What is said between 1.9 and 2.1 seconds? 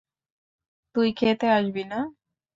না?